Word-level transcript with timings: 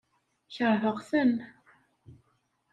Keṛheɣ-ten. 0.55 1.33